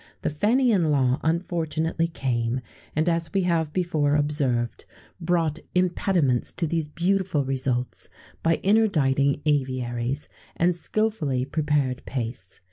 [0.01, 2.61] [XVII 24] The Fannian law unfortunately came,
[2.95, 4.85] and, as we have before observed,
[5.19, 8.09] brought impediments to these beautiful results
[8.41, 12.59] by interdicting aviaries and skilfully prepared pastes.